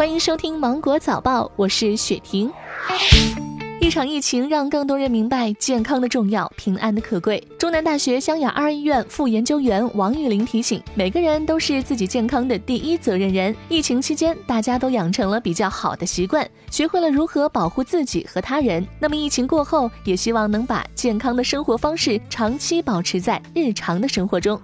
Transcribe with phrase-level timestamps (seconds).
[0.00, 2.50] 欢迎收听《芒果早报》，我是雪婷。
[3.82, 7.38] 一场疫情让更多人明白健康的重要、平安的可贵。
[7.58, 13.54] 中南大学湘雅二医院副研究员王玉玲提醒：每个人都是自己健康的第一责任人。
[13.68, 18.82] 疫情期间，大家都养成了比较好的习惯，学会了如何保护自己和他人。
[18.98, 24.58] 那么疫情过后，也希望能把健康的生活方式长期保持在日常的生活中。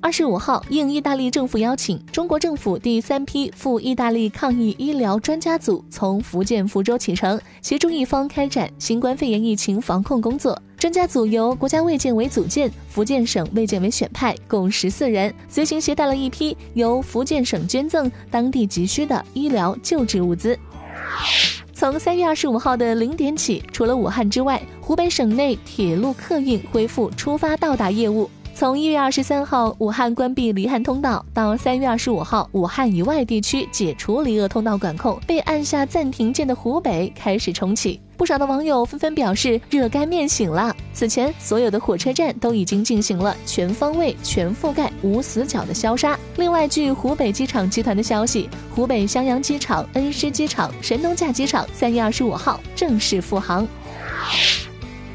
[0.00, 10.60] 二十五号，应意大利政府邀请，中国政府第三批赴意大利抗疫医疗专家组从福建福州启程，协助一方开展新冠肺炎疫情防控工作。
[10.78, 20.56] 专家组由国家卫健委组建，福建省卫健委选派，共十四人，随行携带了一批由福建省捐赠、当地急需的医疗救治物资。
[21.74, 28.30] 从三月二十五号的零点起，除了武汉之外，湖北省内铁路客运恢复出发到达业务。
[28.58, 38.00] 从一月二十三号武汉关闭离汉通道，到三月二十五号武汉以外地区解除离鄂通道管控，被按下暂停键的湖北开始重启。
[38.16, 40.74] 不少的网友纷纷表示热干面醒了。
[40.92, 46.18] 此前，所有的火车站都已经进行了全方位、全覆盖、无死角的消杀。
[46.36, 53.64] 另外，据湖北机场集团的消息，湖北襄阳机场、恩施机场、神农架机场三月二十五号正式复航。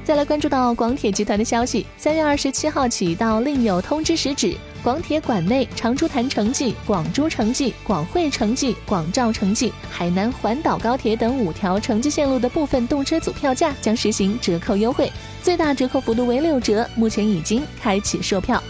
[0.04, 15.10] 再来关注到广铁集团的消息，三月二十七号起到另有通知时止，广铁管内长株潭城际、广珠城际、广惠城际、广肇城际、海南环岛高铁等五条城际线路的部分动车组票价将实行折扣优惠，
[15.42, 18.62] 最大折扣幅度为六折，目前已经开启售票。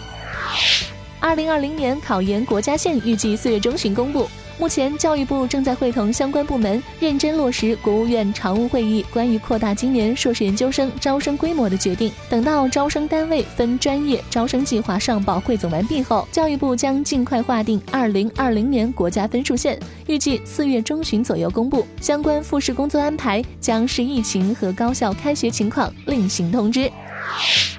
[1.18, 4.28] 二零二零年考研国家线预计四月中旬公布。
[4.56, 12.10] 目前，教育部正在会同相关部门认真落实国务院常务会议关于扩大今年硕士研究生招生规模的决定。
[12.30, 21.84] 等到招生单位分专业招生计划上报汇总完毕后，教育部将尽快划定二零二零年国家分数线，预计四月中旬左右公布。
[22.00, 26.90] 相关复试工作安排将视疫情和高校开学情况另行通知。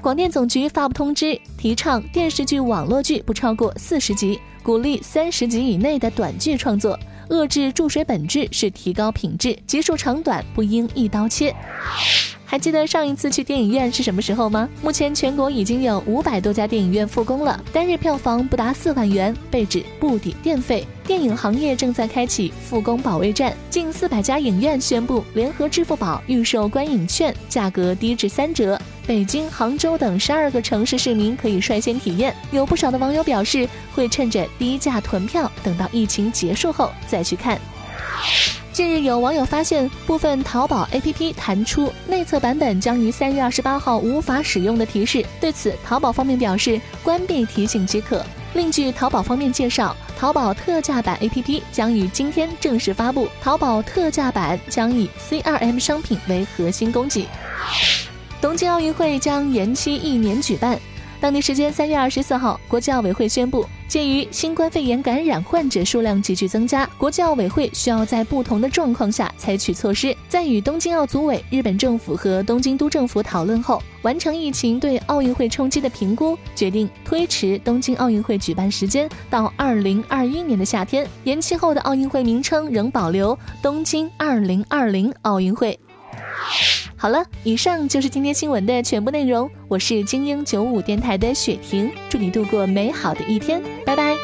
[0.02, 11.56] 广电总局发布通知，提倡电视剧、网络剧不超过四十集，鼓励三十集以内的短剧创作，遏制注水本质是提高品质，集数长短不应一刀切。
[12.48, 14.70] 还记得上一次去电影院是什么时候吗？
[14.84, 20.86] 目前全国已经有五百多家电影院复工了，单日票房不达四万元，被指不抵电费。
[21.04, 28.80] 电影行业正在开启复工保卫战，近四百家影院宣布联合支付宝预售观影券，价格低至三折。
[29.08, 32.36] 北京、杭州等十二个城市市民可以率先体验。
[32.52, 37.60] 有不少的网友表示，会趁着低价囤票，等到疫情结束后再去看。
[38.74, 45.26] 近日，有网友发现部分淘宝 APP 弹出内测版本将于三月二十八号无法使用的提示。
[45.40, 48.26] 对此，淘宝方面表示关闭提醒即可。
[48.54, 53.30] 另据淘宝方面介绍，淘宝特价版 APP 将于今天正式发布。
[53.42, 57.28] 淘宝特价版将以 CRM 商品为核心供给。
[58.46, 60.80] 东京奥运会将延期一年举办。
[61.20, 70.16] 当地时间三月二十四号，国际奥委会宣布，鉴于新冠肺炎感染患者数量急剧增加，国际奥委会需要在不同的状况下采取措施。
[70.30, 81.08] 在与东京奥组委、日本政府和东京都政府讨论后，完成疫情对奥运会冲击的评估，决定推迟东京奥运会举办时间到二零二一年的夏天。
[81.24, 85.80] 延期后的奥运会名称仍保留“东京二零二零奥运会”。
[87.06, 89.48] 好了，以上就是今天新闻的全部内容。
[89.68, 94.16] 我是精英九五电台的雪婷，祝你度过美好的一天，拜拜。